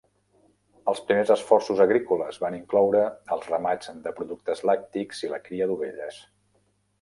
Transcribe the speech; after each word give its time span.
Els 0.93 1.01
primers 1.09 1.31
esforços 1.35 1.81
agrícoles 1.85 2.39
van 2.45 2.57
incloure 2.61 3.03
els 3.37 3.45
ramats 3.51 3.93
de 4.07 4.15
productes 4.21 4.65
lactis 4.71 5.23
i 5.29 5.31
la 5.35 5.41
cria 5.51 5.69
d'ovelles. 5.75 6.19